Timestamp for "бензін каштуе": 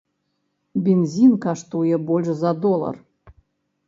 0.85-1.99